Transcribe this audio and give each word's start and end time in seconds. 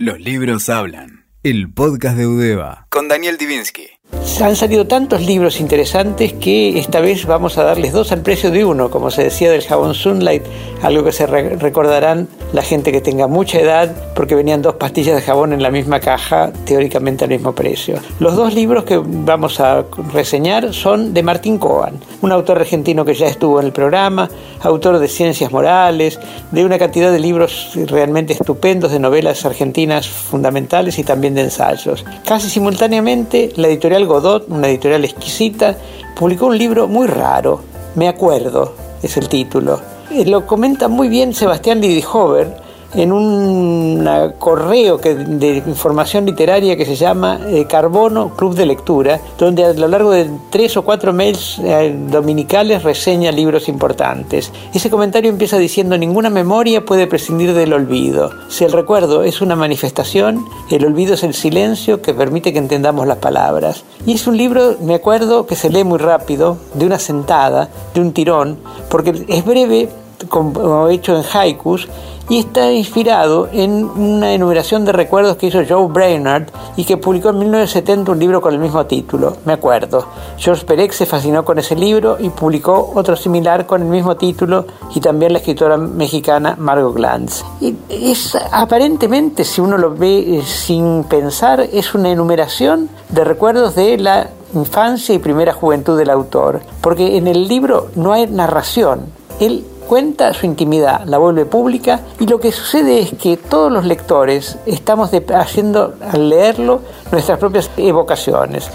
Los 0.00 0.18
libros 0.18 0.70
hablan. 0.70 1.26
El 1.42 1.70
podcast 1.70 2.16
de 2.16 2.26
Udeva. 2.26 2.86
Con 2.88 3.06
Daniel 3.08 3.36
Divinsky. 3.36 3.99
Han 4.40 4.56
salido 4.56 4.86
tantos 4.86 5.20
libros 5.20 5.60
interesantes 5.60 6.32
que 6.32 6.78
esta 6.78 7.00
vez 7.00 7.26
vamos 7.26 7.58
a 7.58 7.62
darles 7.64 7.92
dos 7.92 8.10
al 8.10 8.22
precio 8.22 8.50
de 8.50 8.64
uno, 8.64 8.90
como 8.90 9.10
se 9.10 9.22
decía 9.22 9.50
del 9.50 9.62
jabón 9.62 9.94
Sunlight, 9.94 10.42
algo 10.82 11.04
que 11.04 11.12
se 11.12 11.26
recordarán 11.26 12.26
la 12.54 12.62
gente 12.62 12.90
que 12.90 13.02
tenga 13.02 13.26
mucha 13.26 13.60
edad, 13.60 13.94
porque 14.14 14.34
venían 14.34 14.62
dos 14.62 14.76
pastillas 14.76 15.14
de 15.14 15.20
jabón 15.20 15.52
en 15.52 15.62
la 15.62 15.70
misma 15.70 16.00
caja, 16.00 16.52
teóricamente 16.64 17.24
al 17.24 17.30
mismo 17.30 17.52
precio. 17.54 17.98
Los 18.18 18.34
dos 18.34 18.54
libros 18.54 18.84
que 18.84 18.98
vamos 19.04 19.60
a 19.60 19.84
reseñar 20.12 20.72
son 20.72 21.12
de 21.12 21.22
Martín 21.22 21.58
Coan, 21.58 22.00
un 22.22 22.32
autor 22.32 22.60
argentino 22.60 23.04
que 23.04 23.12
ya 23.12 23.26
estuvo 23.26 23.60
en 23.60 23.66
el 23.66 23.72
programa, 23.72 24.30
autor 24.62 24.98
de 24.98 25.08
Ciencias 25.08 25.52
Morales, 25.52 26.18
de 26.50 26.64
una 26.64 26.78
cantidad 26.78 27.12
de 27.12 27.18
libros 27.18 27.72
realmente 27.86 28.32
estupendos, 28.32 28.90
de 28.90 29.00
novelas 29.00 29.44
argentinas 29.44 30.08
fundamentales 30.08 30.98
y 30.98 31.04
también 31.04 31.34
de 31.34 31.42
ensayos. 31.42 32.06
Casi 32.24 32.48
simultáneamente, 32.48 33.52
la 33.56 33.68
editorial 33.68 34.06
Godot, 34.10 34.46
una 34.48 34.68
editorial 34.68 35.04
exquisita, 35.04 35.76
publicó 36.18 36.46
un 36.46 36.58
libro 36.58 36.88
muy 36.88 37.06
raro, 37.06 37.60
Me 37.94 38.08
acuerdo, 38.08 38.74
es 39.02 39.16
el 39.16 39.28
título. 39.28 39.80
Eh, 40.10 40.24
lo 40.26 40.46
comenta 40.46 40.88
muy 40.88 41.08
bien 41.08 41.32
Sebastián 41.32 41.80
Lidihover, 41.80 42.56
en 42.94 43.12
un 43.12 44.08
correo 44.38 44.98
que, 44.98 45.14
de 45.14 45.58
información 45.58 46.26
literaria 46.26 46.76
que 46.76 46.84
se 46.84 46.96
llama 46.96 47.40
eh, 47.46 47.66
Carbono 47.68 48.30
Club 48.36 48.54
de 48.54 48.66
Lectura, 48.66 49.20
donde 49.38 49.64
a 49.64 49.72
lo 49.72 49.88
largo 49.88 50.10
de 50.10 50.30
tres 50.50 50.76
o 50.76 50.82
cuatro 50.82 51.12
mails 51.12 51.60
eh, 51.62 51.94
dominicales 52.10 52.82
reseña 52.82 53.30
libros 53.32 53.68
importantes. 53.68 54.52
Ese 54.74 54.90
comentario 54.90 55.30
empieza 55.30 55.58
diciendo 55.58 55.96
ninguna 55.96 56.30
memoria 56.30 56.84
puede 56.84 57.06
prescindir 57.06 57.54
del 57.54 57.72
olvido. 57.72 58.30
Si 58.48 58.64
el 58.64 58.72
recuerdo 58.72 59.22
es 59.22 59.40
una 59.40 59.56
manifestación, 59.56 60.44
el 60.70 60.84
olvido 60.84 61.14
es 61.14 61.22
el 61.22 61.34
silencio 61.34 62.02
que 62.02 62.14
permite 62.14 62.52
que 62.52 62.58
entendamos 62.58 63.06
las 63.06 63.18
palabras. 63.18 63.84
Y 64.06 64.14
es 64.14 64.26
un 64.26 64.36
libro, 64.36 64.76
me 64.82 64.94
acuerdo, 64.94 65.46
que 65.46 65.56
se 65.56 65.70
lee 65.70 65.84
muy 65.84 65.98
rápido, 65.98 66.58
de 66.74 66.86
una 66.86 66.98
sentada, 66.98 67.68
de 67.94 68.00
un 68.00 68.12
tirón, 68.12 68.58
porque 68.88 69.24
es 69.28 69.44
breve, 69.44 69.88
como 70.28 70.88
hecho 70.88 71.16
en 71.16 71.24
haikus, 71.32 71.88
y 72.30 72.38
está 72.38 72.70
inspirado 72.70 73.48
en 73.52 73.84
una 73.84 74.32
enumeración 74.32 74.84
de 74.84 74.92
recuerdos 74.92 75.36
que 75.36 75.48
hizo 75.48 75.62
Joe 75.68 75.88
Brainerd 75.88 76.48
y 76.76 76.84
que 76.84 76.96
publicó 76.96 77.30
en 77.30 77.40
1970 77.40 78.12
un 78.12 78.18
libro 78.20 78.40
con 78.40 78.54
el 78.54 78.60
mismo 78.60 78.86
título, 78.86 79.36
me 79.44 79.52
acuerdo. 79.52 80.06
George 80.38 80.64
Perec 80.64 80.92
se 80.92 81.06
fascinó 81.06 81.44
con 81.44 81.58
ese 81.58 81.74
libro 81.74 82.18
y 82.20 82.30
publicó 82.30 82.92
otro 82.94 83.16
similar 83.16 83.66
con 83.66 83.82
el 83.82 83.88
mismo 83.88 84.16
título 84.16 84.64
y 84.94 85.00
también 85.00 85.32
la 85.32 85.40
escritora 85.40 85.76
mexicana 85.76 86.54
Margot 86.56 86.94
Glantz. 86.94 87.42
Y 87.60 87.74
es 87.90 88.38
aparentemente, 88.52 89.44
si 89.44 89.60
uno 89.60 89.76
lo 89.76 89.92
ve 89.96 90.38
eh, 90.38 90.42
sin 90.44 91.02
pensar, 91.04 91.60
es 91.60 91.94
una 91.94 92.10
enumeración 92.10 92.88
de 93.08 93.24
recuerdos 93.24 93.74
de 93.74 93.98
la 93.98 94.30
infancia 94.54 95.12
y 95.16 95.18
primera 95.18 95.52
juventud 95.52 95.98
del 95.98 96.10
autor, 96.10 96.60
porque 96.80 97.16
en 97.16 97.26
el 97.26 97.48
libro 97.48 97.88
no 97.96 98.12
hay 98.12 98.28
narración. 98.28 99.06
Él 99.40 99.64
cuenta 99.90 100.32
su 100.34 100.46
intimidad, 100.46 101.02
la 101.06 101.18
vuelve 101.18 101.46
pública 101.46 102.02
y 102.20 102.26
lo 102.28 102.38
que 102.38 102.52
sucede 102.52 103.00
es 103.00 103.12
que 103.14 103.36
todos 103.36 103.72
los 103.72 103.84
lectores 103.84 104.56
estamos 104.64 105.10
haciendo 105.34 105.94
al 106.12 106.28
leerlo 106.28 106.82
nuestras 107.10 107.40
propias 107.40 107.68
evocaciones. 107.76 108.70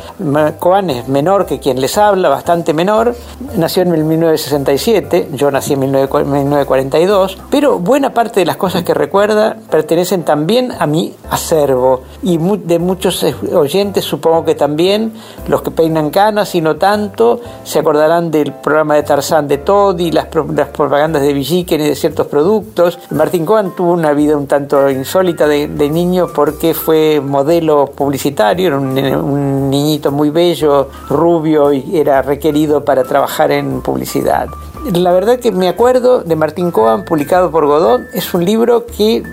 Coan 0.60 0.90
es 0.90 1.08
menor 1.08 1.46
que 1.46 1.60
quien 1.62 1.80
les 1.80 1.98
habla, 1.98 2.28
bastante 2.28 2.74
menor, 2.74 3.16
nació 3.56 3.84
en 3.84 4.06
1967, 4.06 5.30
yo 5.32 5.50
nací 5.52 5.72
en 5.72 5.80
1942, 5.80 7.38
pero 7.50 7.80
buena 7.80 8.14
parte 8.14 8.42
de 8.42 8.46
las 8.46 8.58
cosas 8.58 8.84
que 8.84 8.94
recuerda 8.94 9.56
pertenecen 9.70 10.24
también 10.24 10.74
a 10.78 10.86
mi 10.86 11.14
acervo 11.30 12.02
y 12.24 12.38
de 12.38 12.78
muchos 12.78 13.26
oyentes 13.54 14.04
supongo 14.04 14.44
que 14.44 14.56
también 14.56 15.14
los 15.48 15.62
que 15.62 15.72
peinan 15.72 16.10
canas 16.10 16.56
y 16.56 16.62
no 16.62 16.76
tanto 16.76 17.40
se 17.64 17.80
acordarán 17.80 18.32
del 18.32 18.52
programa 18.52 18.96
de 18.96 19.04
Tarzán 19.04 19.48
de 19.48 19.60
Todd 19.60 19.98
y 20.00 20.12
las, 20.12 20.28
las 20.54 20.68
propagandas 20.68 21.05
de 21.14 21.34
Villiquen 21.34 21.82
y 21.82 21.90
de 21.90 21.96
ciertos 21.96 22.28
productos. 22.28 23.00
Martín 23.12 23.46
Cohen 23.46 23.72
tuvo 23.76 23.94
una 23.94 24.14
vida 24.14 24.36
un 24.36 24.48
tanto 24.48 24.90
insólita 24.90 25.48
de, 25.48 25.68
niño 25.86 26.28
porque 26.34 26.74
fue 26.74 27.22
modelo 27.22 27.88
publicitario, 27.88 28.68
era 28.68 28.78
un, 28.78 29.70
niñito 29.70 30.12
muy 30.12 30.30
bello, 30.30 30.90
rubio 31.10 31.72
y 31.72 31.98
era 31.98 32.22
requerido 32.22 32.84
para 32.84 33.04
trabajar 33.04 33.52
en 33.52 33.82
publicidad. 33.82 34.48
La 34.94 35.12
verdad 35.12 35.40
que 35.40 35.52
me 35.52 35.68
acuerdo 35.68 36.22
de 36.22 36.36
Martín 36.36 36.72
Cohen, 36.72 37.06
publicado 37.06 37.52
por 37.52 37.66
Godot, 37.66 38.02
es 38.14 38.34
un 38.34 38.46
libro 38.46 38.86
que 38.86 39.24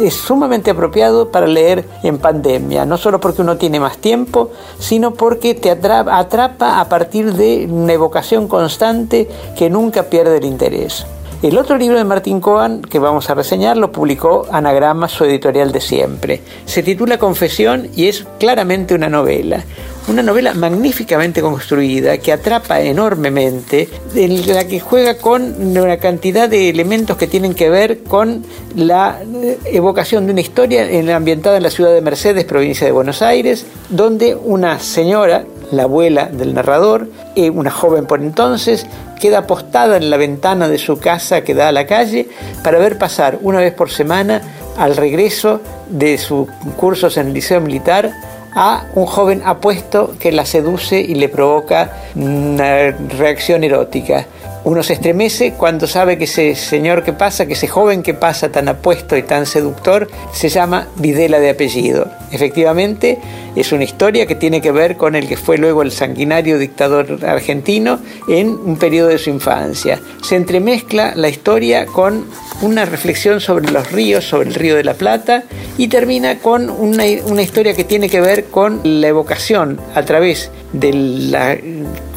es 0.00 0.14
sumamente 0.14 0.70
apropiado 0.70 1.30
para 1.30 1.46
leer 1.46 1.84
en 2.02 2.18
pandemia, 2.18 2.84
no 2.84 2.98
solo 2.98 3.20
porque 3.20 3.42
uno 3.42 3.56
tiene 3.56 3.80
más 3.80 3.98
tiempo, 3.98 4.50
sino 4.78 5.14
porque 5.14 5.54
te 5.54 5.70
atrapa, 5.70 6.18
atrapa 6.18 6.80
a 6.80 6.88
partir 6.88 7.32
de 7.32 7.68
una 7.70 7.92
evocación 7.92 8.48
constante 8.48 9.28
que 9.56 9.70
nunca 9.70 10.04
pierde 10.04 10.38
el 10.38 10.44
interés. 10.44 11.06
El 11.42 11.58
otro 11.58 11.76
libro 11.76 11.98
de 11.98 12.04
Martín 12.04 12.40
Coan 12.40 12.80
que 12.80 12.98
vamos 12.98 13.28
a 13.28 13.34
reseñar 13.34 13.76
lo 13.76 13.92
publicó 13.92 14.46
Anagrama, 14.50 15.06
su 15.06 15.24
editorial 15.24 15.70
de 15.70 15.82
siempre. 15.82 16.40
Se 16.64 16.82
titula 16.82 17.18
Confesión 17.18 17.88
y 17.94 18.06
es 18.06 18.24
claramente 18.38 18.94
una 18.94 19.10
novela. 19.10 19.62
Una 20.08 20.22
novela 20.22 20.54
magníficamente 20.54 21.42
construida 21.42 22.16
que 22.18 22.32
atrapa 22.32 22.80
enormemente, 22.80 23.88
en 24.14 24.54
la 24.54 24.66
que 24.66 24.80
juega 24.80 25.18
con 25.18 25.42
una 25.60 25.98
cantidad 25.98 26.48
de 26.48 26.70
elementos 26.70 27.16
que 27.16 27.26
tienen 27.26 27.54
que 27.54 27.68
ver 27.68 28.04
con 28.04 28.44
la 28.74 29.20
evocación 29.64 30.26
de 30.26 30.32
una 30.32 30.40
historia 30.40 30.86
ambientada 31.14 31.58
en 31.58 31.64
la 31.64 31.70
ciudad 31.70 31.92
de 31.92 32.00
Mercedes, 32.00 32.44
provincia 32.44 32.86
de 32.86 32.92
Buenos 32.92 33.20
Aires, 33.20 33.66
donde 33.90 34.36
una 34.36 34.78
señora 34.78 35.44
la 35.70 35.84
abuela 35.84 36.26
del 36.26 36.54
narrador, 36.54 37.08
eh, 37.34 37.50
una 37.50 37.70
joven 37.70 38.06
por 38.06 38.20
entonces, 38.22 38.86
queda 39.20 39.38
apostada 39.38 39.96
en 39.96 40.10
la 40.10 40.16
ventana 40.16 40.68
de 40.68 40.78
su 40.78 40.98
casa 40.98 41.42
que 41.42 41.54
da 41.54 41.68
a 41.68 41.72
la 41.72 41.86
calle 41.86 42.28
para 42.62 42.78
ver 42.78 42.98
pasar 42.98 43.38
una 43.42 43.60
vez 43.60 43.72
por 43.72 43.90
semana 43.90 44.42
al 44.76 44.96
regreso 44.96 45.60
de 45.88 46.18
sus 46.18 46.48
cursos 46.76 47.16
en 47.16 47.28
el 47.28 47.32
liceo 47.32 47.60
militar 47.60 48.12
a 48.54 48.86
un 48.94 49.06
joven 49.06 49.42
apuesto 49.44 50.14
que 50.18 50.32
la 50.32 50.46
seduce 50.46 51.00
y 51.00 51.14
le 51.14 51.28
provoca 51.28 51.92
una 52.14 52.90
reacción 53.18 53.64
erótica. 53.64 54.26
Uno 54.66 54.82
se 54.82 54.94
estremece 54.94 55.52
cuando 55.52 55.86
sabe 55.86 56.18
que 56.18 56.24
ese 56.24 56.56
señor 56.56 57.04
que 57.04 57.12
pasa, 57.12 57.46
que 57.46 57.52
ese 57.52 57.68
joven 57.68 58.02
que 58.02 58.14
pasa 58.14 58.50
tan 58.50 58.68
apuesto 58.68 59.16
y 59.16 59.22
tan 59.22 59.46
seductor, 59.46 60.08
se 60.32 60.48
llama 60.48 60.88
Videla 60.96 61.38
de 61.38 61.50
apellido. 61.50 62.10
Efectivamente, 62.32 63.20
es 63.54 63.70
una 63.70 63.84
historia 63.84 64.26
que 64.26 64.34
tiene 64.34 64.60
que 64.60 64.72
ver 64.72 64.96
con 64.96 65.14
el 65.14 65.28
que 65.28 65.36
fue 65.36 65.56
luego 65.56 65.82
el 65.82 65.92
sanguinario 65.92 66.58
dictador 66.58 67.24
argentino 67.24 68.00
en 68.26 68.48
un 68.48 68.76
periodo 68.76 69.10
de 69.10 69.18
su 69.18 69.30
infancia. 69.30 70.00
Se 70.24 70.34
entremezcla 70.34 71.12
la 71.14 71.28
historia 71.28 71.86
con 71.86 72.26
una 72.60 72.86
reflexión 72.86 73.40
sobre 73.40 73.70
los 73.70 73.92
ríos, 73.92 74.24
sobre 74.24 74.48
el 74.48 74.56
río 74.56 74.74
de 74.74 74.82
la 74.82 74.94
Plata, 74.94 75.44
y 75.78 75.86
termina 75.86 76.40
con 76.40 76.70
una, 76.70 77.04
una 77.26 77.42
historia 77.42 77.74
que 77.74 77.84
tiene 77.84 78.08
que 78.08 78.20
ver 78.20 78.46
con 78.46 78.80
la 78.82 79.06
evocación 79.06 79.80
a 79.94 80.02
través 80.02 80.50
de 80.72 80.92
la 80.92 81.56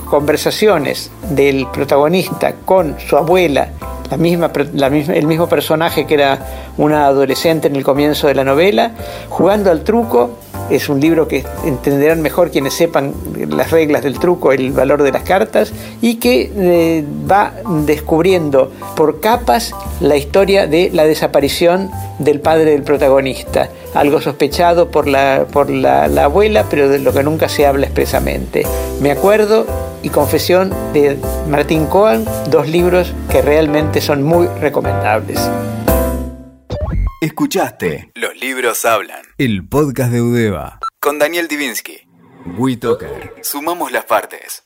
conversaciones 0.09 1.12
del 1.30 1.68
protagonista 1.68 2.53
con 2.66 2.96
su 3.00 3.16
abuela, 3.16 3.70
la 4.09 4.18
misma, 4.18 4.52
el 4.53 5.28
mismo 5.28 5.47
personaje 5.47 6.08
que 6.08 6.16
era 6.16 6.40
una 6.78 7.06
adolescente 7.06 7.68
en 7.68 7.75
el 7.75 7.84
comienzo 7.84 8.28
de 8.28 8.36
la 8.36 8.44
novela, 8.44 8.92
jugando 9.30 9.70
al 9.70 9.84
truco 9.84 10.31
es 10.70 10.88
un 10.88 11.00
libro 11.00 11.28
que 11.28 11.44
entenderán 11.66 12.22
mejor 12.22 12.52
quienes 12.52 12.74
sepan 12.75 13.14
las 13.50 13.72
reglas 13.72 14.03
del 14.03 14.20
truco, 14.20 14.52
el 14.52 14.72
valor 14.72 15.02
de 15.02 15.12
las 15.12 15.24
cartas, 15.24 15.74
y 16.02 16.16
que 16.16 16.52
eh, 16.56 17.03
va 17.30 17.53
descubriendo 17.86 18.72
por 18.96 19.20
capas 19.20 19.74
la 20.00 20.16
historia 20.16 20.68
de 20.68 20.91
la 20.94 21.06
desaparición 21.06 21.90
del 22.20 22.40
padre 22.40 22.72
del 22.72 22.84
protagonista, 22.84 23.70
algo 23.94 24.22
sospechado 24.22 24.91
por 24.91 25.08
la, 25.08 25.46
por 25.52 25.70
la, 25.70 26.06
abuela, 26.24 26.66
pero 26.70 26.90
de 26.90 27.00
lo 27.00 27.14
que 27.14 27.24
nunca 27.24 27.50
se 27.50 27.66
habla 27.66 27.86
expresamente. 27.86 28.66
Me 29.02 29.12
acuerdo 29.12 29.66
y 30.03 30.09
Confesión 30.09 30.74
de 30.94 31.18
Martín 31.47 31.86
Cohen, 31.88 32.26
dos 32.50 32.68
libros 32.68 33.14
que 33.30 33.41
realmente 33.41 34.02
son 34.02 34.24
muy 34.24 34.47
recomendables. 34.47 35.40
Escuchaste 37.22 38.12
Los 38.16 38.40
libros 38.40 38.86
hablan. 38.86 39.22
El 39.38 39.68
podcast 39.68 40.12
de 40.12 40.22
Udeva. 40.22 40.80
Con 41.02 41.20
Daniel 41.20 41.47
Divinsky. 41.50 42.08
WeToker. 42.58 43.34
Sumamos 43.42 43.92
las 43.92 44.06
partes. 44.06 44.58